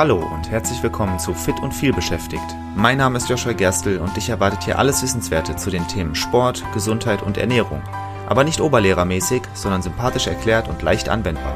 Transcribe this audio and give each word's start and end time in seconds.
Hallo 0.00 0.16
und 0.16 0.50
herzlich 0.50 0.82
willkommen 0.82 1.18
zu 1.18 1.34
Fit 1.34 1.60
und 1.60 1.74
viel 1.74 1.92
beschäftigt. 1.92 2.56
Mein 2.74 2.96
Name 2.96 3.18
ist 3.18 3.28
Joshua 3.28 3.52
Gerstl 3.52 3.98
und 3.98 4.16
dich 4.16 4.30
erwartet 4.30 4.62
hier 4.62 4.78
alles 4.78 5.02
Wissenswerte 5.02 5.56
zu 5.56 5.68
den 5.68 5.86
Themen 5.88 6.14
Sport, 6.14 6.64
Gesundheit 6.72 7.20
und 7.20 7.36
Ernährung. 7.36 7.82
Aber 8.26 8.42
nicht 8.42 8.62
oberlehrermäßig, 8.62 9.42
sondern 9.52 9.82
sympathisch 9.82 10.26
erklärt 10.26 10.68
und 10.68 10.80
leicht 10.80 11.10
anwendbar. 11.10 11.54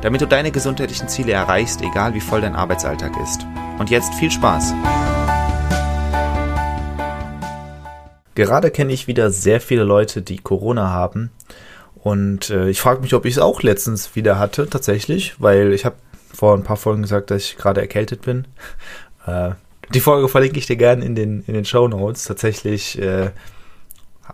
Damit 0.00 0.22
du 0.22 0.26
deine 0.26 0.50
gesundheitlichen 0.50 1.06
Ziele 1.08 1.32
erreichst, 1.32 1.82
egal 1.82 2.14
wie 2.14 2.22
voll 2.22 2.40
dein 2.40 2.56
Arbeitsalltag 2.56 3.12
ist. 3.22 3.46
Und 3.78 3.90
jetzt 3.90 4.14
viel 4.14 4.30
Spaß! 4.30 4.72
Gerade 8.34 8.70
kenne 8.70 8.94
ich 8.94 9.06
wieder 9.06 9.30
sehr 9.30 9.60
viele 9.60 9.84
Leute, 9.84 10.22
die 10.22 10.38
Corona 10.38 10.88
haben. 10.88 11.30
Und 11.96 12.48
äh, 12.48 12.70
ich 12.70 12.80
frage 12.80 13.02
mich, 13.02 13.12
ob 13.12 13.26
ich 13.26 13.34
es 13.34 13.38
auch 13.38 13.60
letztens 13.60 14.16
wieder 14.16 14.38
hatte, 14.38 14.70
tatsächlich, 14.70 15.34
weil 15.40 15.74
ich 15.74 15.84
habe 15.84 15.96
vor 16.34 16.54
ein 16.54 16.64
paar 16.64 16.76
Folgen 16.76 17.02
gesagt, 17.02 17.30
dass 17.30 17.42
ich 17.42 17.56
gerade 17.56 17.80
erkältet 17.80 18.22
bin. 18.22 18.46
Äh, 19.24 19.52
die 19.94 20.00
Folge 20.00 20.26
verlinke 20.28 20.58
ich 20.58 20.66
dir 20.66 20.74
gerne 20.74 21.04
in 21.04 21.14
den, 21.14 21.44
in 21.46 21.54
den 21.54 21.64
Show 21.64 21.86
Notes. 21.86 22.24
Tatsächlich 22.24 23.00
äh, 23.00 23.30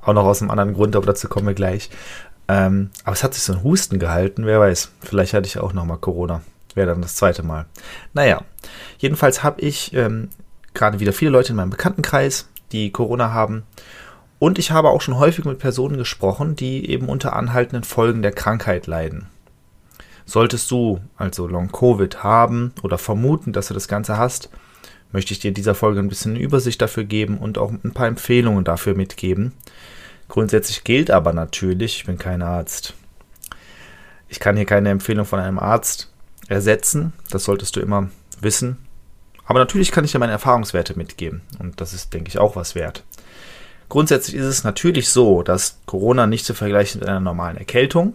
auch 0.00 0.14
noch 0.14 0.24
aus 0.24 0.40
einem 0.40 0.50
anderen 0.50 0.72
Grund, 0.72 0.96
aber 0.96 1.04
dazu 1.04 1.28
kommen 1.28 1.46
wir 1.46 1.52
gleich. 1.52 1.90
Ähm, 2.48 2.88
aber 3.04 3.12
es 3.12 3.22
hat 3.22 3.34
sich 3.34 3.42
so 3.42 3.52
ein 3.52 3.62
Husten 3.62 3.98
gehalten, 3.98 4.46
wer 4.46 4.60
weiß. 4.60 4.92
Vielleicht 5.00 5.34
hatte 5.34 5.46
ich 5.46 5.58
auch 5.58 5.74
nochmal 5.74 5.98
Corona. 5.98 6.40
Wäre 6.74 6.88
dann 6.88 7.02
das 7.02 7.16
zweite 7.16 7.42
Mal. 7.42 7.66
Naja, 8.14 8.42
jedenfalls 8.96 9.42
habe 9.42 9.60
ich 9.60 9.92
ähm, 9.92 10.30
gerade 10.74 11.00
wieder 11.00 11.12
viele 11.12 11.30
Leute 11.32 11.50
in 11.50 11.56
meinem 11.56 11.70
Bekanntenkreis, 11.70 12.48
die 12.72 12.90
Corona 12.90 13.32
haben. 13.32 13.64
Und 14.38 14.58
ich 14.58 14.70
habe 14.70 14.90
auch 14.90 15.00
schon 15.00 15.18
häufig 15.18 15.44
mit 15.44 15.58
Personen 15.58 15.96
gesprochen, 15.96 16.54
die 16.54 16.88
eben 16.88 17.08
unter 17.08 17.34
anhaltenden 17.34 17.84
Folgen 17.84 18.22
der 18.22 18.32
Krankheit 18.32 18.86
leiden. 18.86 19.26
Solltest 20.28 20.70
du 20.70 21.00
also 21.16 21.46
Long-Covid 21.46 22.22
haben 22.22 22.74
oder 22.82 22.98
vermuten, 22.98 23.54
dass 23.54 23.68
du 23.68 23.74
das 23.74 23.88
Ganze 23.88 24.18
hast, 24.18 24.50
möchte 25.10 25.32
ich 25.32 25.38
dir 25.38 25.48
in 25.48 25.54
dieser 25.54 25.74
Folge 25.74 26.00
ein 26.00 26.08
bisschen 26.10 26.34
eine 26.34 26.44
Übersicht 26.44 26.82
dafür 26.82 27.04
geben 27.04 27.38
und 27.38 27.56
auch 27.56 27.72
ein 27.72 27.94
paar 27.94 28.08
Empfehlungen 28.08 28.62
dafür 28.62 28.94
mitgeben. 28.94 29.54
Grundsätzlich 30.28 30.84
gilt 30.84 31.10
aber 31.10 31.32
natürlich, 31.32 32.00
ich 32.00 32.04
bin 32.04 32.18
kein 32.18 32.42
Arzt. 32.42 32.92
Ich 34.28 34.38
kann 34.38 34.56
hier 34.56 34.66
keine 34.66 34.90
Empfehlung 34.90 35.24
von 35.24 35.40
einem 35.40 35.58
Arzt 35.58 36.12
ersetzen, 36.46 37.14
das 37.30 37.44
solltest 37.44 37.74
du 37.76 37.80
immer 37.80 38.10
wissen. 38.38 38.76
Aber 39.46 39.60
natürlich 39.60 39.92
kann 39.92 40.04
ich 40.04 40.12
dir 40.12 40.18
meine 40.18 40.32
Erfahrungswerte 40.32 40.94
mitgeben 40.98 41.40
und 41.58 41.80
das 41.80 41.94
ist, 41.94 42.12
denke 42.12 42.28
ich, 42.28 42.38
auch 42.38 42.54
was 42.54 42.74
wert. 42.74 43.02
Grundsätzlich 43.88 44.36
ist 44.36 44.44
es 44.44 44.62
natürlich 44.62 45.08
so, 45.08 45.42
dass 45.42 45.78
Corona 45.86 46.26
nicht 46.26 46.44
zu 46.44 46.52
vergleichen 46.52 47.00
mit 47.00 47.08
einer 47.08 47.20
normalen 47.20 47.56
Erkältung. 47.56 48.12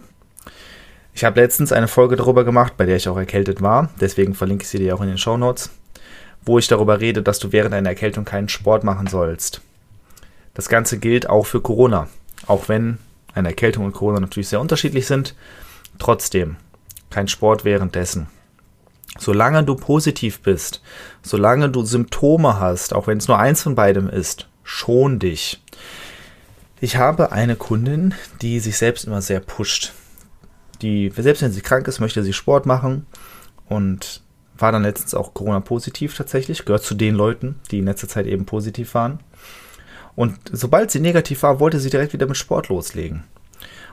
Ich 1.16 1.22
habe 1.22 1.40
letztens 1.40 1.70
eine 1.70 1.86
Folge 1.86 2.16
darüber 2.16 2.44
gemacht, 2.44 2.76
bei 2.76 2.86
der 2.86 2.96
ich 2.96 3.08
auch 3.08 3.16
erkältet 3.16 3.62
war. 3.62 3.88
Deswegen 4.00 4.34
verlinke 4.34 4.64
ich 4.64 4.68
sie 4.68 4.78
dir 4.78 4.96
auch 4.96 5.00
in 5.00 5.06
den 5.06 5.16
Show 5.16 5.36
Notes, 5.36 5.70
wo 6.44 6.58
ich 6.58 6.66
darüber 6.66 6.98
rede, 6.98 7.22
dass 7.22 7.38
du 7.38 7.52
während 7.52 7.72
einer 7.72 7.88
Erkältung 7.88 8.24
keinen 8.24 8.48
Sport 8.48 8.82
machen 8.82 9.06
sollst. 9.06 9.60
Das 10.54 10.68
Ganze 10.68 10.98
gilt 10.98 11.30
auch 11.30 11.46
für 11.46 11.60
Corona. 11.60 12.08
Auch 12.48 12.68
wenn 12.68 12.98
eine 13.32 13.48
Erkältung 13.48 13.84
und 13.84 13.92
Corona 13.92 14.18
natürlich 14.18 14.48
sehr 14.48 14.60
unterschiedlich 14.60 15.06
sind, 15.06 15.36
trotzdem 16.00 16.56
kein 17.10 17.28
Sport 17.28 17.64
währenddessen. 17.64 18.26
Solange 19.16 19.62
du 19.62 19.76
positiv 19.76 20.40
bist, 20.40 20.82
solange 21.22 21.70
du 21.70 21.84
Symptome 21.84 22.58
hast, 22.58 22.92
auch 22.92 23.06
wenn 23.06 23.18
es 23.18 23.28
nur 23.28 23.38
eins 23.38 23.62
von 23.62 23.76
beidem 23.76 24.08
ist, 24.08 24.48
schon 24.64 25.20
dich. 25.20 25.62
Ich 26.80 26.96
habe 26.96 27.30
eine 27.30 27.54
Kundin, 27.54 28.14
die 28.42 28.58
sich 28.58 28.76
selbst 28.76 29.04
immer 29.04 29.22
sehr 29.22 29.38
pusht 29.38 29.92
die, 30.84 31.10
selbst 31.16 31.42
wenn 31.42 31.52
sie 31.52 31.62
krank 31.62 31.88
ist, 31.88 31.98
möchte 31.98 32.22
sie 32.22 32.32
Sport 32.32 32.66
machen 32.66 33.06
und 33.68 34.20
war 34.56 34.70
dann 34.70 34.82
letztens 34.82 35.14
auch 35.14 35.34
Corona-positiv 35.34 36.16
tatsächlich, 36.16 36.64
gehört 36.64 36.84
zu 36.84 36.94
den 36.94 37.14
Leuten, 37.14 37.56
die 37.70 37.78
in 37.78 37.86
letzter 37.86 38.08
Zeit 38.08 38.26
eben 38.26 38.44
positiv 38.44 38.94
waren. 38.94 39.18
Und 40.14 40.36
sobald 40.52 40.90
sie 40.90 41.00
negativ 41.00 41.42
war, 41.42 41.58
wollte 41.58 41.80
sie 41.80 41.90
direkt 41.90 42.12
wieder 42.12 42.26
mit 42.26 42.36
Sport 42.36 42.68
loslegen. 42.68 43.24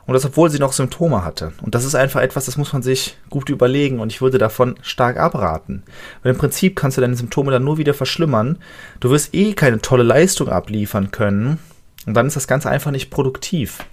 Und 0.06 0.14
das, 0.14 0.26
obwohl 0.26 0.50
sie 0.50 0.60
noch 0.60 0.74
Symptome 0.74 1.24
hatte. 1.24 1.54
Und 1.62 1.74
das 1.74 1.86
ist 1.86 1.96
einfach 1.96 2.22
etwas, 2.22 2.46
das 2.46 2.58
muss 2.58 2.74
man 2.74 2.82
sich 2.82 3.18
gut 3.30 3.50
überlegen 3.50 4.00
und 4.00 4.12
ich 4.12 4.22
würde 4.22 4.38
davon 4.38 4.76
stark 4.82 5.18
abraten. 5.18 5.84
Weil 6.22 6.34
im 6.34 6.38
Prinzip 6.38 6.76
kannst 6.76 6.98
du 6.98 7.02
deine 7.02 7.16
Symptome 7.16 7.52
dann 7.52 7.64
nur 7.64 7.78
wieder 7.78 7.94
verschlimmern. 7.94 8.58
Du 9.00 9.10
wirst 9.10 9.34
eh 9.34 9.54
keine 9.54 9.80
tolle 9.80 10.04
Leistung 10.04 10.50
abliefern 10.50 11.12
können. 11.12 11.60
Und 12.06 12.16
dann 12.16 12.28
ist 12.28 12.36
das 12.36 12.48
Ganze 12.48 12.70
einfach 12.70 12.92
nicht 12.92 13.12
produktiv. 13.12 13.86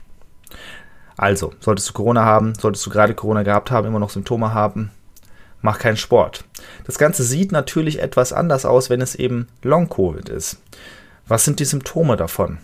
Also, 1.19 1.53
solltest 1.59 1.89
du 1.89 1.93
Corona 1.95 2.25
haben, 2.25 2.55
solltest 2.55 2.87
du 2.87 2.91
gerade 2.91 3.13
Corona 3.13 3.43
gehabt 3.43 3.73
haben, 3.73 3.89
immer 3.89 3.99
noch 3.99 4.11
Symptome 4.11 4.55
haben, 4.55 4.93
mach 5.61 5.81
keinen 5.81 5.97
Sport. 5.97 6.45
Das 6.87 6.97
Ganze 6.97 7.25
sieht 7.25 7.51
natürlich 7.51 8.01
etwas 8.01 8.33
anders 8.33 8.65
aus, 8.65 8.89
wenn 8.89 9.01
es 9.01 9.17
eben 9.17 9.49
Long-Covid 9.63 10.29
ist. 10.29 10.59
Was 11.27 11.45
sind 11.45 11.59
die 11.59 11.65
Symptome 11.65 12.17
davon? 12.17 12.59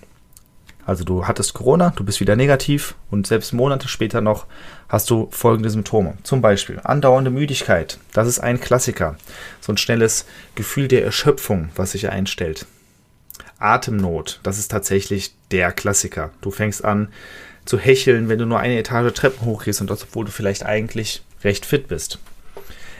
Also 0.87 1.03
du 1.03 1.27
hattest 1.27 1.55
Corona, 1.55 1.93
du 1.97 2.05
bist 2.05 2.21
wieder 2.21 2.37
negativ 2.37 2.95
und 3.11 3.27
selbst 3.27 3.53
Monate 3.53 3.89
später 3.89 4.21
noch 4.21 4.47
hast 4.89 5.11
du 5.11 5.29
folgende 5.33 5.71
Symptome. 5.71 6.15
Zum 6.23 6.41
Beispiel 6.41 6.81
andauernde 6.85 7.31
Müdigkeit. 7.31 7.99
Das 8.13 8.29
ist 8.29 8.39
ein 8.39 8.61
Klassiker. 8.61 9.17
So 9.61 9.73
ein 9.73 9.79
schnelles 9.79 10.27
Gefühl 10.55 10.87
der 10.87 11.05
Erschöpfung, 11.05 11.71
was 11.75 11.93
sich 11.93 12.09
einstellt. 12.09 12.67
Atemnot, 13.59 14.41
das 14.43 14.59
ist 14.59 14.71
tatsächlich 14.71 15.35
der 15.51 15.73
Klassiker. 15.73 16.31
Du 16.43 16.51
fängst 16.51 16.85
an, 16.85 17.09
zu 17.65 17.79
hecheln, 17.79 18.29
wenn 18.29 18.39
du 18.39 18.47
nur 18.47 18.59
eine 18.59 18.79
Etage 18.79 19.13
Treppen 19.13 19.47
hochgehst 19.47 19.81
und 19.81 19.91
das, 19.91 20.03
obwohl 20.03 20.25
du 20.25 20.31
vielleicht 20.31 20.65
eigentlich 20.65 21.23
recht 21.43 21.67
fit 21.67 21.89
bist. 21.89 22.19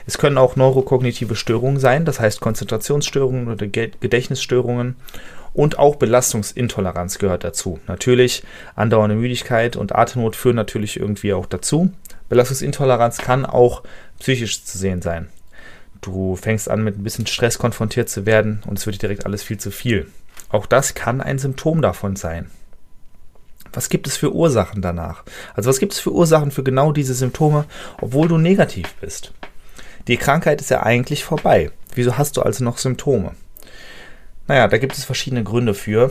Es 0.07 0.19
können 0.19 0.39
auch 0.39 0.57
neurokognitive 0.57 1.35
Störungen 1.35 1.81
sein, 1.81 2.05
das 2.05 2.21
heißt 2.21 2.41
Konzentrationsstörungen 2.41 3.49
oder 3.49 3.67
Gedächtnisstörungen 3.67 4.97
und 5.55 5.79
auch 5.79 5.97
Belastungsintoleranz 5.97 7.19
gehört 7.19 7.45
dazu. 7.45 7.81
Natürlich 7.87 8.43
andauernde 8.75 9.17
Müdigkeit 9.17 9.77
und 9.77 9.95
Atemnot 9.95 10.37
führen 10.37 10.57
natürlich 10.57 11.01
irgendwie 11.01 11.33
auch 11.33 11.47
dazu. 11.47 11.91
Belastungsintoleranz 12.29 13.19
kann 13.19 13.47
auch 13.47 13.83
psychisch 14.19 14.65
zu 14.65 14.77
sehen 14.77 15.01
sein. 15.01 15.29
Du 16.03 16.37
fängst 16.37 16.69
an 16.69 16.85
mit 16.85 16.99
ein 16.99 17.03
bisschen 17.03 17.27
Stress 17.27 17.59
konfrontiert 17.59 18.11
zu 18.11 18.27
werden 18.27 18.63
und 18.67 18.79
es 18.79 18.85
wird 18.85 18.97
dir 18.97 19.09
direkt 19.09 19.25
alles 19.25 19.43
viel 19.43 19.59
zu 19.59 19.71
viel. 19.71 20.09
Auch 20.51 20.67
das 20.67 20.95
kann 20.95 21.23
ein 21.23 21.39
Symptom 21.39 21.81
davon 21.81 22.17
sein 22.17 22.51
was 23.75 23.89
gibt 23.89 24.07
es 24.07 24.17
für 24.17 24.35
Ursachen 24.35 24.83
danach? 24.83 25.25
Also 25.55 25.69
was 25.69 25.79
gibt 25.79 25.93
es 25.93 26.01
für 26.01 26.13
Ursachen 26.13 26.51
für 26.51 26.63
genau 26.63 26.93
diese 26.93 27.15
Symptome, 27.15 27.65
obwohl 28.01 28.29
du 28.29 28.39
negativ 28.39 28.95
bist? 29.01 29.33
Die 30.07 30.17
Krankheit 30.17 30.61
ist 30.61 30.71
ja 30.71 30.83
eigentlich 30.83 31.25
vorbei. 31.25 31.71
Wieso 31.95 32.19
hast 32.19 32.37
du 32.37 32.43
also 32.43 32.65
noch 32.65 32.79
Symptome? 32.79 33.33
Naja, 34.47 34.69
da 34.69 34.79
gibt 34.79 34.97
es 34.97 35.05
verschiedene 35.05 35.43
Gründe 35.43 35.75
für. 35.75 36.11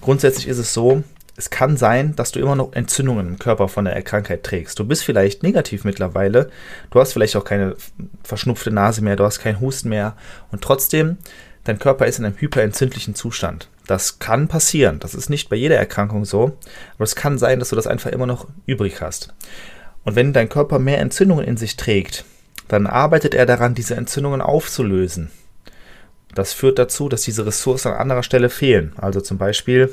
Grundsätzlich 0.00 0.48
ist 0.48 0.58
es 0.58 0.72
so, 0.72 1.02
es 1.38 1.50
kann 1.50 1.76
sein, 1.76 2.16
dass 2.16 2.32
du 2.32 2.40
immer 2.40 2.56
noch 2.56 2.72
Entzündungen 2.72 3.28
im 3.28 3.38
Körper 3.38 3.68
von 3.68 3.84
der 3.84 4.02
Krankheit 4.02 4.42
trägst. 4.42 4.78
Du 4.78 4.84
bist 4.84 5.04
vielleicht 5.04 5.44
negativ 5.44 5.84
mittlerweile, 5.84 6.50
du 6.90 6.98
hast 6.98 7.12
vielleicht 7.12 7.36
auch 7.36 7.44
keine 7.44 7.76
verschnupfte 8.24 8.72
Nase 8.72 9.02
mehr, 9.02 9.14
du 9.14 9.24
hast 9.24 9.38
keinen 9.38 9.60
Husten 9.60 9.88
mehr 9.88 10.16
und 10.50 10.62
trotzdem, 10.62 11.18
dein 11.62 11.78
Körper 11.78 12.06
ist 12.06 12.18
in 12.18 12.24
einem 12.24 12.36
hyperentzündlichen 12.36 13.14
Zustand. 13.14 13.68
Das 13.88 14.18
kann 14.18 14.48
passieren. 14.48 15.00
Das 15.00 15.14
ist 15.14 15.30
nicht 15.30 15.48
bei 15.48 15.56
jeder 15.56 15.76
Erkrankung 15.76 16.26
so. 16.26 16.58
Aber 16.94 17.04
es 17.04 17.16
kann 17.16 17.38
sein, 17.38 17.58
dass 17.58 17.70
du 17.70 17.76
das 17.76 17.86
einfach 17.86 18.10
immer 18.10 18.26
noch 18.26 18.46
übrig 18.66 19.00
hast. 19.00 19.34
Und 20.04 20.14
wenn 20.14 20.34
dein 20.34 20.50
Körper 20.50 20.78
mehr 20.78 20.98
Entzündungen 20.98 21.46
in 21.46 21.56
sich 21.56 21.76
trägt, 21.76 22.26
dann 22.68 22.86
arbeitet 22.86 23.34
er 23.34 23.46
daran, 23.46 23.74
diese 23.74 23.96
Entzündungen 23.96 24.42
aufzulösen. 24.42 25.30
Das 26.34 26.52
führt 26.52 26.78
dazu, 26.78 27.08
dass 27.08 27.22
diese 27.22 27.46
Ressourcen 27.46 27.92
an 27.92 27.98
anderer 27.98 28.22
Stelle 28.22 28.50
fehlen. 28.50 28.92
Also 28.98 29.22
zum 29.22 29.38
Beispiel 29.38 29.90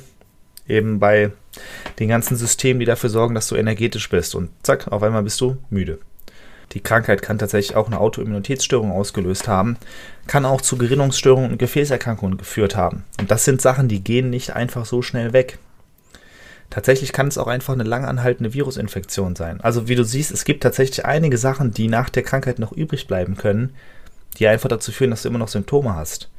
eben 0.67 0.99
bei 0.99 1.31
den 1.97 2.09
ganzen 2.09 2.35
Systemen, 2.35 2.81
die 2.81 2.85
dafür 2.85 3.09
sorgen, 3.09 3.33
dass 3.33 3.47
du 3.47 3.55
energetisch 3.55 4.09
bist. 4.09 4.35
Und 4.35 4.49
zack, 4.61 4.89
auf 4.89 5.03
einmal 5.03 5.23
bist 5.23 5.39
du 5.39 5.55
müde. 5.69 5.99
Die 6.75 6.81
Krankheit 6.81 7.21
kann 7.21 7.39
tatsächlich 7.39 7.77
auch 7.77 7.87
eine 7.87 7.99
Autoimmunitätsstörung 7.99 8.91
ausgelöst 8.91 9.47
haben, 9.47 9.77
kann 10.27 10.45
auch 10.45 10.59
zu 10.59 10.77
Gerinnungsstörungen 10.77 11.51
und 11.51 11.57
Gefäßerkrankungen 11.57 12.37
geführt 12.37 12.75
haben. 12.75 13.05
Und 13.17 13.31
das 13.31 13.45
sind 13.45 13.61
Sachen, 13.61 13.87
die 13.87 14.03
gehen 14.03 14.29
nicht 14.29 14.53
einfach 14.53 14.85
so 14.85 15.01
schnell 15.01 15.31
weg. 15.31 15.57
Tatsächlich 16.69 17.13
kann 17.13 17.29
es 17.29 17.37
auch 17.37 17.47
einfach 17.47 17.73
eine 17.73 17.83
lang 17.83 18.03
anhaltende 18.03 18.53
Virusinfektion 18.53 19.37
sein. 19.37 19.61
Also 19.61 19.87
wie 19.87 19.95
du 19.95 20.03
siehst, 20.03 20.31
es 20.31 20.43
gibt 20.43 20.63
tatsächlich 20.63 21.05
einige 21.05 21.37
Sachen, 21.37 21.71
die 21.71 21.87
nach 21.87 22.09
der 22.09 22.23
Krankheit 22.23 22.59
noch 22.59 22.73
übrig 22.73 23.07
bleiben 23.07 23.37
können, 23.37 23.73
die 24.37 24.47
einfach 24.47 24.67
dazu 24.67 24.91
führen, 24.91 25.11
dass 25.11 25.21
du 25.21 25.29
immer 25.29 25.39
noch 25.39 25.47
Symptome 25.47 25.95
hast. 25.95 26.29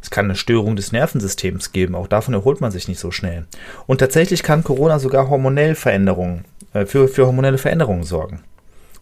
Es 0.00 0.10
kann 0.10 0.26
eine 0.26 0.36
Störung 0.36 0.76
des 0.76 0.92
Nervensystems 0.92 1.72
geben, 1.72 1.96
auch 1.96 2.06
davon 2.06 2.34
erholt 2.34 2.60
man 2.60 2.70
sich 2.70 2.86
nicht 2.86 3.00
so 3.00 3.10
schnell. 3.10 3.46
Und 3.88 3.98
tatsächlich 3.98 4.44
kann 4.44 4.62
Corona 4.62 5.00
sogar 5.00 5.28
hormonell 5.28 5.74
Veränderungen, 5.74 6.44
äh, 6.74 6.86
für, 6.86 7.08
für 7.08 7.26
hormonelle 7.26 7.58
Veränderungen 7.58 8.04
sorgen. 8.04 8.44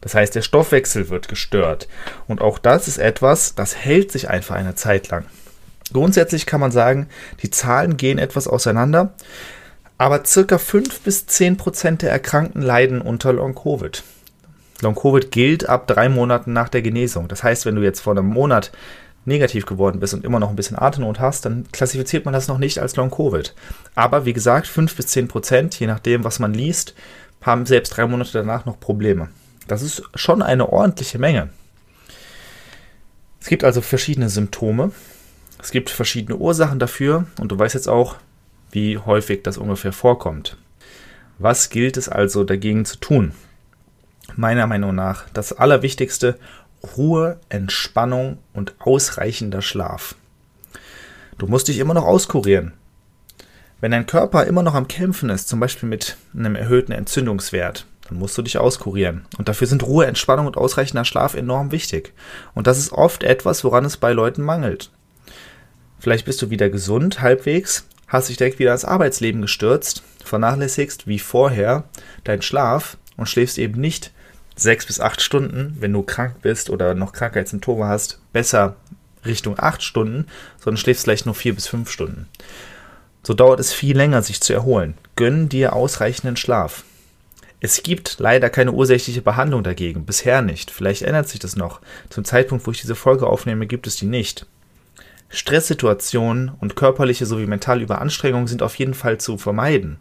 Das 0.01 0.15
heißt, 0.15 0.35
der 0.35 0.43
Stoffwechsel 0.43 1.09
wird 1.09 1.29
gestört. 1.29 1.89
Und 2.27 2.41
auch 2.41 2.59
das 2.59 2.89
ist 2.89 2.99
etwas, 2.99 3.55
das 3.55 3.77
hält 3.77 4.13
sich 4.13 4.31
einfach 4.31 4.55
eine 4.55 4.75
Zeit 4.75 5.09
lang. 5.09 5.25
Grundsätzlich 5.93 6.47
kann 6.47 6.61
man 6.61 6.71
sagen, 6.71 7.09
die 7.43 7.51
Zahlen 7.51 7.97
gehen 7.97 8.19
etwas 8.19 8.47
auseinander, 8.47 9.15
aber 9.97 10.25
circa 10.25 10.59
5 10.59 11.01
bis 11.01 11.27
10 11.27 11.57
Prozent 11.57 12.03
der 12.03 12.11
Erkrankten 12.11 12.63
leiden 12.63 13.01
unter 13.01 13.33
Long-Covid. 13.33 14.03
Long-Covid 14.81 15.31
gilt 15.33 15.69
ab 15.69 15.89
drei 15.89 16.09
Monaten 16.09 16.53
nach 16.53 16.69
der 16.69 16.83
Genesung. 16.83 17.27
Das 17.27 17.43
heißt, 17.43 17.67
wenn 17.67 17.75
du 17.75 17.83
jetzt 17.83 18.01
vor 18.01 18.13
einem 18.13 18.27
Monat 18.27 18.71
negativ 19.25 19.67
geworden 19.67 19.99
bist 19.99 20.15
und 20.15 20.25
immer 20.25 20.39
noch 20.39 20.51
ein 20.51 20.57
bisschen 20.57 20.79
Atemnot 20.79 21.19
hast, 21.19 21.45
dann 21.45 21.67
klassifiziert 21.73 22.25
man 22.25 22.35
das 22.35 22.49
noch 22.49 22.59
nicht 22.59 22.79
als 22.79 22.97
Long-Covid. 22.97 23.55
Aber 23.95 24.25
wie 24.25 24.33
gesagt, 24.33 24.67
5 24.67 24.95
bis 24.95 25.09
10 25.09 25.29
Prozent, 25.29 25.79
je 25.81 25.87
nachdem, 25.87 26.23
was 26.23 26.39
man 26.39 26.55
liest, 26.55 26.95
haben 27.43 27.67
selbst 27.67 27.91
drei 27.91 28.07
Monate 28.07 28.33
danach 28.33 28.67
noch 28.67 28.79
Probleme. 28.79 29.29
Das 29.69 29.83
ist 29.83 30.03
schon 30.15 30.43
eine 30.43 30.71
ordentliche 30.71 31.19
Menge. 31.19 31.51
Es 33.41 33.49
gibt 33.49 33.65
also 33.65 33.81
verschiedene 33.81 34.29
Symptome. 34.29 34.91
Es 35.63 35.71
gibt 35.71 35.91
verschiedene 35.91 36.39
Ursachen 36.39 36.79
dafür 36.79 37.27
und 37.39 37.53
du 37.53 37.59
weißt 37.59 37.75
jetzt 37.75 37.89
auch, 37.89 38.17
wie 38.71 38.99
häufig 38.99 39.43
das 39.43 39.59
ungefähr 39.59 39.93
vorkommt. 39.93 40.57
Was 41.39 41.71
gilt 41.71 41.97
es 41.97 42.09
also 42.09 42.45
dagegen 42.45 42.85
zu 42.85 42.97
tun? 42.97 43.33
Meiner 44.37 44.67
Meinung 44.67 44.95
nach 44.95 45.29
das 45.31 45.53
Allerwichtigste, 45.53 46.39
Ruhe, 46.97 47.39
Entspannung 47.49 48.39
und 48.53 48.75
ausreichender 48.79 49.63
Schlaf. 49.63 50.15
Du 51.37 51.47
musst 51.47 51.69
dich 51.69 51.79
immer 51.79 51.95
noch 51.95 52.05
auskurieren. 52.05 52.73
Wenn 53.81 53.93
dein 53.93 54.07
Körper 54.07 54.45
immer 54.45 54.63
noch 54.63 54.75
am 54.75 54.89
Kämpfen 54.89 55.31
ist, 55.31 55.49
zum 55.49 55.61
Beispiel 55.61 55.89
mit 55.89 56.17
einem 56.35 56.57
erhöhten 56.57 56.93
Entzündungswert, 56.93 57.87
dann 58.09 58.19
musst 58.19 58.37
du 58.39 58.43
dich 58.43 58.59
auskurieren. 58.59 59.27
Und 59.37 59.49
dafür 59.49 59.67
sind 59.67 59.83
Ruhe, 59.83 60.07
Entspannung 60.07 60.47
und 60.47 60.57
ausreichender 60.57 61.05
Schlaf 61.05 61.35
enorm 61.35 61.73
wichtig. 61.73 62.13
Und 62.55 62.67
das 62.67 62.79
ist 62.79 62.93
oft 62.93 63.23
etwas, 63.23 63.65
woran 63.65 63.85
es 63.85 63.97
bei 63.97 64.13
Leuten 64.13 64.43
mangelt. 64.43 64.91
Vielleicht 65.99 66.25
bist 66.25 66.41
du 66.43 66.51
wieder 66.51 66.71
gesund, 66.71 67.21
halbwegs, 67.21 67.87
hast 68.07 68.29
dich 68.29 68.37
direkt 68.37 68.59
wieder 68.59 68.73
ins 68.73 68.85
Arbeitsleben 68.85 69.43
gestürzt, 69.43 70.03
vernachlässigst 70.25 71.07
wie 71.07 71.19
vorher 71.19 71.85
deinen 72.25 72.43
Schlaf 72.43 72.97
und 73.17 73.29
schläfst 73.29 73.59
eben 73.59 73.81
nicht 73.81 74.13
sechs 74.57 74.87
bis 74.87 75.01
acht 75.01 75.21
Stunden, 75.21 75.77
wenn 75.81 75.93
du 75.93 76.03
krank 76.03 76.37
bist 76.43 76.71
oder 76.71 76.95
noch 76.95 77.13
Krankheitssymptome 77.13 77.87
hast, 77.87 78.21
besser 78.33 78.77
Richtung 79.25 79.59
acht 79.59 79.83
Stunden, 79.83 80.27
sondern 80.59 80.79
schläfst 80.79 81.05
vielleicht 81.05 81.27
nur 81.27 81.35
vier 81.35 81.55
bis 81.55 81.67
fünf 81.67 81.91
Stunden. 81.91 82.29
So 83.23 83.35
dauert 83.35 83.61
es 83.61 83.73
viel 83.73 83.97
länger, 83.97 84.23
sich 84.23 84.41
zu 84.41 84.53
erholen. 84.53 84.95
Gönn 85.17 85.49
dir 85.49 85.75
ausreichenden 85.75 86.37
Schlaf. 86.37 86.85
Es 87.61 87.83
gibt 87.83 88.17
leider 88.19 88.51
keine 88.51 88.73
ursächliche 88.73 89.23
Behandlung 89.23 89.65
dagegen, 89.65 90.05
bisher 90.05 90.43
nicht. 90.43 90.71
Vielleicht 90.71 91.03
ändert 91.03 91.29
sich 91.29 91.41
das 91.41 91.57
noch. 91.57 91.81
Zum 92.09 92.25
Zeitpunkt, 92.25 92.67
wo 92.67 92.71
ich 92.71 92.81
diese 92.81 92.95
Folge 92.95 93.27
aufnehme, 93.27 93.67
gibt 93.67 93.87
es 93.87 93.97
die 93.97 94.07
nicht. 94.07 94.47
Stresssituationen 95.29 96.53
und 96.61 96.77
körperliche 96.77 97.27
sowie 97.27 97.47
mentale 97.47 97.83
Überanstrengung 97.83 98.47
sind 98.47 98.63
auf 98.63 98.77
jeden 98.77 98.95
Fall 98.95 99.19
zu 99.19 99.39
vermeiden. 99.39 99.99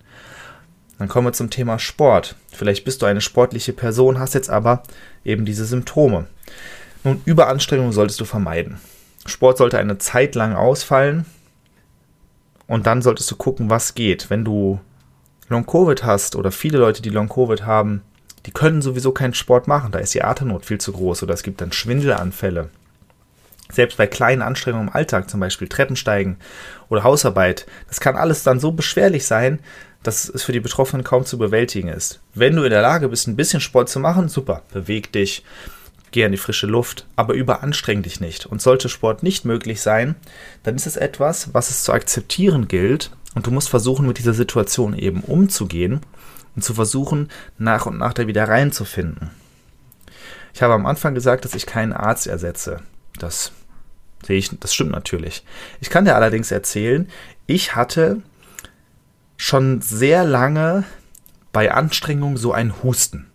Dann 1.00 1.08
kommen 1.08 1.28
wir 1.28 1.34
zum 1.34 1.50
Thema 1.50 1.80
Sport. 1.80 2.36
Vielleicht 2.52 2.86
bist 2.86 3.02
du 3.02 3.06
eine 3.06 3.22
sportliche 3.22 3.74
Person, 3.74 4.20
hast 4.20 4.34
jetzt 4.34 4.50
aber 4.50 4.84
eben 5.26 5.46
diese 5.46 5.66
Symptome. 5.66 6.28
Nun, 7.04 7.22
Überanstrengung 7.26 7.92
solltest 7.92 8.20
du 8.20 8.26
vermeiden. 8.26 8.80
Sport 9.26 9.58
sollte 9.58 9.78
eine 9.78 9.98
Zeit 9.98 10.36
lang 10.36 10.56
ausfallen 10.56 11.26
und 12.68 12.88
dann 12.88 13.02
solltest 13.02 13.30
du 13.30 13.36
gucken, 13.36 13.70
was 13.70 13.96
geht. 13.96 14.30
Wenn 14.30 14.46
du 14.46 14.80
Long-Covid 15.50 16.04
hast 16.04 16.36
oder 16.36 16.52
viele 16.52 16.78
Leute, 16.78 17.02
die 17.02 17.10
Long-Covid 17.10 17.66
haben, 17.66 18.02
die 18.46 18.52
können 18.52 18.82
sowieso 18.82 19.12
keinen 19.12 19.34
Sport 19.34 19.68
machen. 19.68 19.92
Da 19.92 20.00
ist 20.00 20.14
die 20.14 20.24
Atemnot 20.24 20.66
viel 20.66 20.80
zu 20.80 20.94
groß 20.94 21.24
oder 21.24 21.34
es 21.34 21.44
gibt 21.44 21.62
dann 21.62 21.72
Schwindelanfälle. 21.72 22.70
Selbst 23.70 23.98
bei 23.98 24.08
kleinen 24.08 24.42
Anstrengungen 24.42 24.88
im 24.88 24.94
Alltag, 24.94 25.30
zum 25.30 25.42
Beispiel 25.42 25.68
Treppensteigen 25.68 26.38
oder 26.88 27.04
Hausarbeit, 27.04 27.66
das 27.90 28.00
kann 28.00 28.16
alles 28.16 28.44
dann 28.44 28.62
so 28.62 28.72
beschwerlich 28.72 29.26
sein, 29.26 29.60
dass 30.04 30.30
es 30.30 30.44
für 30.44 30.54
die 30.54 30.62
Betroffenen 30.62 31.04
kaum 31.04 31.26
zu 31.26 31.38
bewältigen 31.38 31.90
ist. 31.90 32.22
Wenn 32.34 32.56
du 32.56 32.64
in 32.64 32.70
der 32.70 32.82
Lage 32.82 33.10
bist, 33.10 33.28
ein 33.28 33.36
bisschen 33.36 33.60
Sport 33.60 33.90
zu 33.90 34.00
machen, 34.00 34.30
super, 34.30 34.62
beweg 34.72 35.12
dich, 35.12 35.44
geh 36.12 36.24
an 36.24 36.32
die 36.32 36.38
frische 36.38 36.68
Luft, 36.68 37.06
aber 37.18 37.34
überanstreng 37.34 38.04
dich 38.04 38.22
nicht. 38.22 38.46
Und 38.46 38.62
sollte 38.62 38.88
Sport 38.88 39.22
nicht 39.22 39.44
möglich 39.44 39.82
sein, 39.82 40.16
dann 40.64 40.76
ist 40.76 40.88
es 40.88 40.96
etwas, 40.96 41.54
was 41.54 41.70
es 41.70 41.84
zu 41.84 41.92
akzeptieren 41.92 42.70
gilt 42.70 43.12
und 43.38 43.46
du 43.46 43.52
musst 43.52 43.70
versuchen, 43.70 44.08
mit 44.08 44.18
dieser 44.18 44.34
Situation 44.34 44.98
eben 44.98 45.22
umzugehen 45.22 46.02
und 46.56 46.64
zu 46.64 46.74
versuchen, 46.74 47.30
nach 47.60 47.86
und 47.86 48.00
nach 48.00 48.14
da 48.14 48.26
wieder 48.26 48.50
reinzufinden. 48.50 49.30
Ich 50.56 50.64
habe 50.64 50.74
am 50.74 50.88
Anfang 50.88 51.14
gesagt, 51.14 51.46
dass 51.46 51.54
ich 51.54 51.68
keinen 51.68 51.94
Arzt 51.94 52.26
ersetze. 52.26 52.80
Das 53.20 53.52
sehe 54.26 54.40
ich, 54.40 54.50
das 54.60 54.74
stimmt 54.74 54.90
natürlich. 54.90 55.46
Ich 55.82 55.92
kann 55.92 56.06
dir 56.06 56.16
allerdings 56.16 56.50
erzählen, 56.50 57.08
ich 57.46 57.76
hatte 57.76 58.24
schon 59.38 59.82
sehr 59.82 60.24
lange 60.24 60.84
bei 61.54 61.72
Anstrengung 61.72 62.38
so 62.38 62.54
ein 62.54 62.82
Husten. 62.82 63.28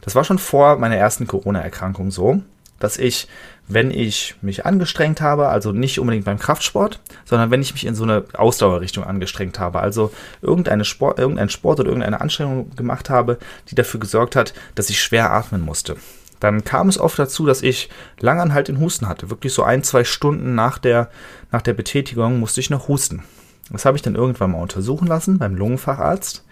Das 0.00 0.14
war 0.14 0.24
schon 0.24 0.38
vor 0.38 0.78
meiner 0.78 0.96
ersten 0.96 1.26
Corona-Erkrankung 1.26 2.10
so, 2.10 2.42
dass 2.82 2.98
ich, 2.98 3.28
wenn 3.68 3.90
ich 3.90 4.34
mich 4.42 4.66
angestrengt 4.66 5.20
habe, 5.20 5.48
also 5.48 5.72
nicht 5.72 6.00
unbedingt 6.00 6.24
beim 6.24 6.38
Kraftsport, 6.38 7.00
sondern 7.24 7.50
wenn 7.50 7.62
ich 7.62 7.72
mich 7.72 7.86
in 7.86 7.94
so 7.94 8.02
eine 8.02 8.24
Ausdauerrichtung 8.34 9.04
angestrengt 9.04 9.58
habe, 9.58 9.80
also 9.80 10.12
irgendeine 10.40 10.84
Sport, 10.84 11.18
irgendein 11.18 11.48
Sport 11.48 11.78
oder 11.80 11.88
irgendeine 11.88 12.20
Anstrengung 12.20 12.74
gemacht 12.74 13.08
habe, 13.08 13.38
die 13.68 13.74
dafür 13.74 14.00
gesorgt 14.00 14.34
hat, 14.34 14.52
dass 14.74 14.90
ich 14.90 15.00
schwer 15.00 15.30
atmen 15.30 15.60
musste. 15.62 15.96
Dann 16.40 16.64
kam 16.64 16.88
es 16.88 16.98
oft 16.98 17.18
dazu, 17.20 17.46
dass 17.46 17.62
ich 17.62 17.88
langanhalt 18.18 18.66
den 18.66 18.80
Husten 18.80 19.08
hatte. 19.08 19.30
Wirklich 19.30 19.52
so 19.52 19.62
ein, 19.62 19.84
zwei 19.84 20.02
Stunden 20.02 20.56
nach 20.56 20.78
der, 20.78 21.08
nach 21.52 21.62
der 21.62 21.74
Betätigung 21.74 22.40
musste 22.40 22.60
ich 22.60 22.68
noch 22.68 22.88
husten. 22.88 23.22
Das 23.70 23.84
habe 23.84 23.96
ich 23.96 24.02
dann 24.02 24.16
irgendwann 24.16 24.50
mal 24.50 24.60
untersuchen 24.60 25.06
lassen 25.06 25.38
beim 25.38 25.54
Lungenfacharzt 25.54 26.44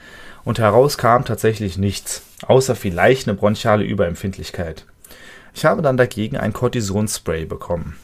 und 0.44 0.60
heraus 0.60 0.96
kam 0.96 1.24
tatsächlich 1.24 1.76
nichts, 1.76 2.22
außer 2.46 2.76
vielleicht 2.76 3.26
eine 3.26 3.36
bronchiale 3.36 3.84
Überempfindlichkeit. 3.84 4.86
Ich 5.55 5.64
habe 5.64 5.82
dann 5.82 5.97
dagegen 5.97 6.37
ein 6.37 6.52
Cortisonspray 6.52 7.44
bekommen. 7.44 7.97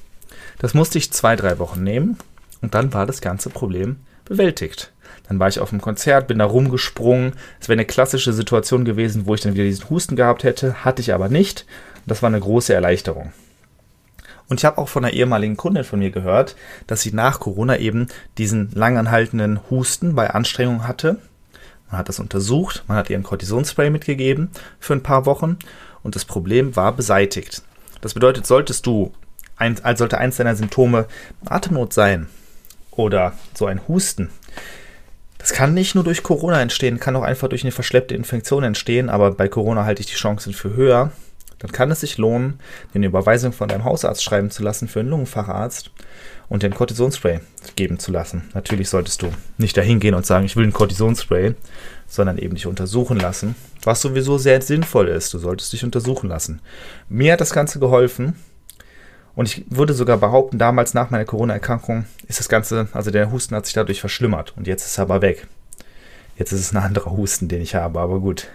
Das 0.59 0.75
musste 0.75 0.99
ich 0.99 1.13
zwei, 1.13 1.37
drei 1.37 1.59
Wochen 1.59 1.83
nehmen 1.83 2.19
und 2.63 2.75
dann 2.75 2.93
war 2.93 3.07
das 3.07 3.21
ganze 3.21 3.51
Problem 3.51 3.97
bewältigt. 4.25 4.93
Dann 5.29 5.39
war 5.39 5.49
ich 5.49 5.61
auf 5.61 5.71
dem 5.71 5.81
Konzert, 5.81 6.29
bin 6.29 6.39
da 6.39 6.45
rumgesprungen. 6.45 7.33
Es 7.61 7.69
wäre 7.69 7.77
eine 7.77 7.85
klassische 7.85 8.33
Situation 8.33 8.85
gewesen, 8.85 9.27
wo 9.27 9.35
ich 9.35 9.41
dann 9.41 9.55
wieder 9.55 9.65
diesen 9.65 9.91
Husten 9.91 10.17
gehabt 10.17 10.45
hätte, 10.45 10.85
hatte 10.85 11.03
ich 11.03 11.13
aber 11.13 11.29
nicht. 11.29 11.67
Das 12.07 12.23
war 12.23 12.29
eine 12.29 12.41
große 12.41 12.73
Erleichterung. 12.73 13.33
Und 14.49 14.61
ich 14.61 14.65
habe 14.65 14.79
auch 14.79 14.89
von 14.89 15.05
einer 15.05 15.15
ehemaligen 15.15 15.57
Kundin 15.57 15.83
von 15.83 15.99
mir 15.99 16.11
gehört, 16.11 16.55
dass 16.87 17.03
sie 17.03 17.13
nach 17.13 17.41
Corona 17.41 17.79
eben 17.79 18.07
diesen 18.39 18.71
langanhaltenden 18.73 19.61
Husten 19.71 20.15
bei 20.15 20.31
Anstrengung 20.31 20.87
hatte. 20.87 21.19
Man 21.91 21.99
hat 21.99 22.09
das 22.09 22.21
untersucht, 22.21 22.85
man 22.87 22.97
hat 22.97 23.11
ihr 23.11 23.19
ein 23.19 23.25
Cortisonspray 23.25 23.91
mitgegeben 23.91 24.51
für 24.79 24.93
ein 24.93 25.03
paar 25.03 25.27
Wochen 25.27 25.59
und 26.06 26.14
das 26.14 26.25
Problem 26.25 26.76
war 26.76 26.93
beseitigt. 26.93 27.62
Das 28.00 28.14
bedeutet, 28.14 28.47
solltest 28.47 28.87
du, 28.87 29.12
ein, 29.57 29.76
sollte 29.97 30.19
eins 30.19 30.37
deiner 30.37 30.54
Symptome 30.54 31.07
Atemnot 31.45 31.92
sein 31.92 32.28
oder 32.92 33.33
so 33.54 33.66
ein 33.66 33.81
Husten, 33.88 34.31
das 35.38 35.52
kann 35.52 35.75
nicht 35.75 35.95
nur 35.95 36.04
durch 36.04 36.23
Corona 36.23 36.61
entstehen, 36.61 36.99
kann 36.99 37.14
auch 37.14 37.23
einfach 37.23 37.49
durch 37.49 37.62
eine 37.62 37.73
verschleppte 37.73 38.14
Infektion 38.14 38.64
entstehen, 38.64 39.09
aber 39.09 39.33
bei 39.33 39.49
Corona 39.49 39.85
halte 39.85 40.00
ich 40.00 40.07
die 40.07 40.14
Chancen 40.14 40.52
für 40.52 40.75
höher 40.75 41.12
dann 41.59 41.73
kann 41.73 41.91
es 41.91 42.01
sich 42.01 42.19
lohnen, 42.19 42.61
dir 42.93 42.97
eine 42.97 43.07
Überweisung 43.07 43.53
von 43.53 43.69
deinem 43.69 43.85
Hausarzt 43.85 44.23
schreiben 44.23 44.51
zu 44.51 44.63
lassen 44.63 44.89
für 44.89 45.01
einen 45.01 45.09
Lungenfacharzt 45.09 45.91
und 46.49 46.63
dir 46.63 46.69
ein 46.69 46.75
Cortisonspray 46.75 47.41
geben 47.77 47.99
zu 47.99 48.13
lassen. 48.13 48.51
Natürlich 48.55 48.89
solltest 48.89 49.23
du 49.23 49.33
nicht 49.59 49.77
dahin 49.77 50.01
gehen 50.01 50.15
und 50.15 50.27
sagen, 50.27 50.47
ich 50.47 50.57
will 50.57 50.65
ein 50.65 50.73
Cortisonspray, 50.73 51.55
sondern 52.07 52.39
eben 52.39 52.55
dich 52.55 52.67
untersuchen 52.67 53.19
lassen, 53.19 53.57
was 53.83 54.01
sowieso 54.01 54.39
sehr 54.39 54.61
sinnvoll 54.61 55.09
ist. 55.09 55.33
Du 55.35 55.39
solltest 55.39 55.73
dich 55.73 55.85
untersuchen 55.85 56.29
lassen. 56.29 56.61
Mir 57.09 57.33
hat 57.33 57.41
das 57.41 57.53
Ganze 57.53 57.79
geholfen. 57.79 58.35
Und 59.35 59.49
ich 59.49 59.67
würde 59.69 59.93
sogar 59.93 60.17
behaupten, 60.17 60.59
damals 60.59 60.95
nach 60.95 61.11
meiner 61.11 61.27
Corona-Erkrankung 61.27 62.07
ist 62.27 62.41
das 62.41 62.49
Ganze, 62.49 62.89
also 62.93 63.11
der 63.11 63.31
Husten 63.31 63.55
hat 63.55 63.67
sich 63.67 63.75
dadurch 63.75 64.01
verschlimmert 64.01 64.55
und 64.57 64.67
jetzt 64.67 64.87
ist 64.87 64.97
er 64.97 65.03
aber 65.03 65.21
weg. 65.21 65.47
Jetzt 66.39 66.53
ist 66.53 66.61
es 66.61 66.73
ein 66.73 66.83
anderer 66.83 67.11
Husten, 67.11 67.47
den 67.47 67.61
ich 67.61 67.75
habe, 67.75 68.01
aber 68.01 68.21
gut. 68.21 68.49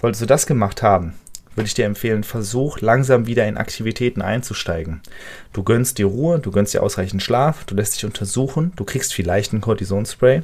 Solltest 0.00 0.22
du 0.22 0.26
das 0.26 0.46
gemacht 0.46 0.84
haben, 0.84 1.14
würde 1.56 1.66
ich 1.66 1.74
dir 1.74 1.86
empfehlen, 1.86 2.22
versuch 2.22 2.80
langsam 2.80 3.26
wieder 3.26 3.46
in 3.46 3.56
Aktivitäten 3.56 4.22
einzusteigen. 4.22 5.00
Du 5.52 5.62
gönnst 5.62 5.98
dir 5.98 6.06
Ruhe, 6.06 6.38
du 6.38 6.50
gönnst 6.50 6.74
dir 6.74 6.82
ausreichend 6.82 7.22
Schlaf, 7.22 7.64
du 7.64 7.74
lässt 7.74 7.94
dich 7.94 8.04
untersuchen, 8.04 8.72
du 8.76 8.84
kriegst 8.84 9.14
vielleicht 9.14 9.52
ein 9.52 9.60
Cortisonspray 9.60 10.42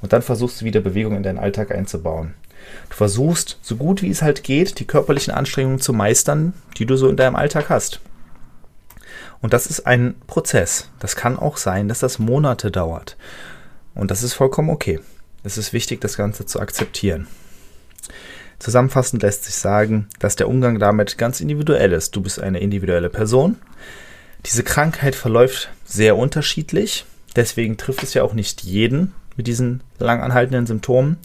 und 0.00 0.12
dann 0.12 0.22
versuchst 0.22 0.60
du 0.60 0.64
wieder 0.64 0.80
Bewegung 0.80 1.16
in 1.16 1.22
deinen 1.22 1.38
Alltag 1.38 1.70
einzubauen. 1.70 2.34
Du 2.88 2.96
versuchst, 2.96 3.58
so 3.62 3.76
gut 3.76 4.02
wie 4.02 4.10
es 4.10 4.22
halt 4.22 4.42
geht, 4.42 4.78
die 4.80 4.86
körperlichen 4.86 5.34
Anstrengungen 5.34 5.80
zu 5.80 5.92
meistern, 5.92 6.54
die 6.78 6.86
du 6.86 6.96
so 6.96 7.08
in 7.08 7.16
deinem 7.16 7.36
Alltag 7.36 7.68
hast. 7.68 8.00
Und 9.42 9.52
das 9.52 9.66
ist 9.66 9.86
ein 9.86 10.14
Prozess. 10.26 10.88
Das 11.00 11.16
kann 11.16 11.38
auch 11.38 11.58
sein, 11.58 11.88
dass 11.88 11.98
das 11.98 12.18
Monate 12.18 12.70
dauert. 12.70 13.18
Und 13.94 14.10
das 14.10 14.22
ist 14.22 14.32
vollkommen 14.32 14.70
okay. 14.70 15.00
Es 15.42 15.58
ist 15.58 15.74
wichtig, 15.74 16.00
das 16.00 16.16
Ganze 16.16 16.46
zu 16.46 16.60
akzeptieren. 16.60 17.26
Zusammenfassend 18.58 19.22
lässt 19.22 19.44
sich 19.44 19.54
sagen, 19.54 20.08
dass 20.18 20.36
der 20.36 20.48
Umgang 20.48 20.78
damit 20.78 21.18
ganz 21.18 21.40
individuell 21.40 21.92
ist. 21.92 22.16
Du 22.16 22.22
bist 22.22 22.40
eine 22.40 22.60
individuelle 22.60 23.10
Person. 23.10 23.56
Diese 24.46 24.62
Krankheit 24.62 25.14
verläuft 25.14 25.70
sehr 25.84 26.16
unterschiedlich. 26.16 27.04
Deswegen 27.36 27.76
trifft 27.76 28.02
es 28.02 28.14
ja 28.14 28.22
auch 28.22 28.34
nicht 28.34 28.62
jeden 28.62 29.12
mit 29.36 29.46
diesen 29.46 29.82
langanhaltenden 29.98 30.66
Symptomen. 30.66 31.18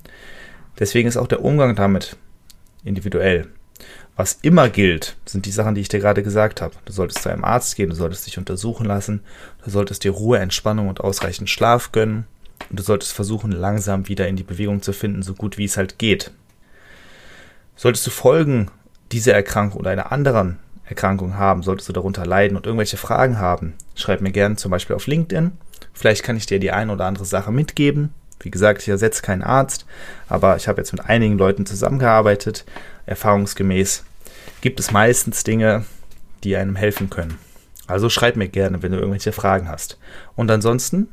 Deswegen 0.80 1.08
ist 1.08 1.18
auch 1.18 1.28
der 1.28 1.44
Umgang 1.44 1.76
damit 1.76 2.16
individuell. 2.84 3.48
Was 4.16 4.38
immer 4.42 4.70
gilt, 4.70 5.16
sind 5.26 5.46
die 5.46 5.52
Sachen, 5.52 5.76
die 5.76 5.82
ich 5.82 5.88
dir 5.88 6.00
gerade 6.00 6.24
gesagt 6.24 6.62
habe. 6.62 6.76
Du 6.84 6.92
solltest 6.92 7.22
zu 7.22 7.30
einem 7.30 7.46
Arzt 7.46 7.76
gehen, 7.76 7.90
du 7.90 7.96
solltest 7.96 8.28
dich 8.28 8.38
untersuchen 8.38 8.86
lassen, 8.86 9.22
du 9.64 9.70
solltest 9.70 10.04
dir 10.04 10.12
Ruhe, 10.12 10.40
Entspannung 10.40 10.90
und 10.90 11.00
ausreichend 11.00 11.50
Schlaf 11.50 11.94
gönnen 11.94 12.26
und 12.70 12.80
du 12.80 12.84
solltest 12.84 13.14
versuchen, 13.14 13.52
langsam 13.52 14.10
wieder 14.10 14.28
in 14.28 14.36
die 14.36 14.44
Bewegung 14.44 14.82
zu 14.82 14.92
finden, 14.92 15.24
so 15.24 15.34
gut 15.34 15.58
wie 15.58 15.64
es 15.64 15.78
halt 15.78 16.00
geht. 16.00 16.32
Solltest 17.80 18.06
du 18.06 18.12
Folgen 18.12 18.70
dieser 19.14 19.34
Erkrankung 19.34 19.80
oder 19.80 19.92
einer 19.92 20.12
anderen 20.12 20.60
Erkrankung 20.84 21.38
haben, 21.38 21.64
solltest 21.64 21.88
du 21.88 21.94
darunter 21.94 22.26
leiden 22.26 22.58
und 22.58 22.66
irgendwelche 22.66 22.98
Fragen 22.98 23.40
haben, 23.40 23.74
schreib 23.96 24.20
mir 24.20 24.34
gerne 24.34 24.58
zum 24.58 24.70
Beispiel 24.70 24.98
auf 24.98 25.08
LinkedIn. 25.08 25.52
Vielleicht 25.94 26.24
kann 26.24 26.36
ich 26.36 26.46
dir 26.46 26.60
die 26.60 26.72
eine 26.72 26.92
oder 26.92 27.06
andere 27.06 27.24
Sache 27.24 27.54
mitgeben. 27.54 28.14
Wie 28.42 28.52
gesagt, 28.52 28.82
ich 28.82 28.90
ersetze 28.90 29.22
keinen 29.22 29.44
Arzt, 29.44 29.86
aber 30.28 30.58
ich 30.58 30.68
habe 30.68 30.82
jetzt 30.82 30.92
mit 30.92 31.06
einigen 31.06 31.38
Leuten 31.38 31.66
zusammengearbeitet, 31.66 32.66
erfahrungsgemäß 33.06 34.04
gibt 34.60 34.82
es 34.82 34.92
meistens 34.92 35.46
Dinge, 35.46 35.86
die 36.44 36.58
einem 36.58 36.76
helfen 36.76 37.10
können. 37.10 37.38
Also 37.88 38.10
schreib 38.10 38.36
mir 38.36 38.50
gerne, 38.50 38.84
wenn 38.84 38.92
du 38.92 38.98
irgendwelche 38.98 39.32
Fragen 39.32 39.70
hast. 39.70 39.98
Und 40.36 40.52
ansonsten 40.52 41.08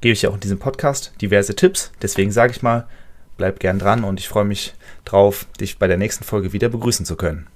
gebe 0.00 0.12
ich 0.12 0.22
ja 0.22 0.30
auch 0.30 0.34
in 0.34 0.40
diesem 0.40 0.60
Podcast 0.60 1.12
diverse 1.20 1.56
Tipps. 1.56 1.90
Deswegen 2.02 2.30
sage 2.30 2.52
ich 2.52 2.62
mal, 2.62 2.86
bleib 3.36 3.60
gern 3.60 3.78
dran 3.78 4.04
und 4.04 4.20
ich 4.20 4.28
freue 4.28 4.44
mich 4.44 4.74
drauf, 5.04 5.46
dich 5.60 5.78
bei 5.78 5.86
der 5.86 5.96
nächsten 5.96 6.24
Folge 6.24 6.52
wieder 6.52 6.68
begrüßen 6.68 7.06
zu 7.06 7.16
können. 7.16 7.46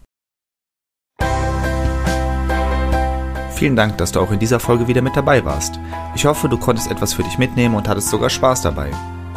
Vielen 3.59 3.75
Dank, 3.75 3.99
dass 3.99 4.13
du 4.13 4.21
auch 4.21 4.31
in 4.31 4.39
dieser 4.39 4.61
Folge 4.61 4.87
wieder 4.87 5.03
mit 5.03 5.17
dabei 5.17 5.45
warst. 5.45 5.81
Ich 6.15 6.27
hoffe, 6.27 6.49
du 6.49 6.57
konntest 6.59 6.91
etwas 6.91 7.15
für 7.15 7.25
dich 7.25 7.39
mitnehmen 7.39 7.75
und 7.75 7.89
hattest 7.89 8.09
sogar 8.09 8.31
Spaß 8.31 8.63
dabei. 8.63 8.91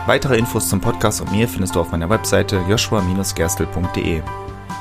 Weitere 0.05 0.37
Infos 0.37 0.69
zum 0.69 0.79
Podcast 0.79 1.21
und 1.21 1.31
mir 1.31 1.47
findest 1.47 1.75
du 1.75 1.79
auf 1.79 1.91
meiner 1.91 2.09
Webseite 2.09 2.63
joshua-gerstel.de. 2.69 4.21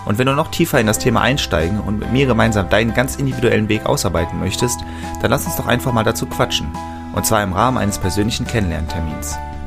Und 0.07 0.19
wenn 0.19 0.27
du 0.27 0.35
noch 0.35 0.51
tiefer 0.51 0.81
in 0.81 0.87
das 0.87 0.99
Thema 0.99 1.23
einsteigen 1.23 1.81
und 1.81 1.99
mit 1.99 2.13
mir 2.13 2.27
gemeinsam 2.27 2.69
deinen 2.69 2.93
ganz 2.95 3.17
individuellen 3.17 3.69
Weg 3.69 3.87
ausarbeiten 3.87 4.41
möchtest, 4.41 4.81
dann 5.23 5.31
lass 5.31 5.47
uns 5.47 5.57
doch 5.57 5.67
einfach 5.67 5.93
mal 5.93 6.05
dazu 6.05 6.27
quatschen. 6.27 6.71
Und 7.15 7.27
zwar 7.27 7.43
im 7.43 7.53
Rahmen 7.53 7.79
eines 7.79 7.99
persönlichen 7.99 8.47
Kennenlerntermins. 8.47 9.39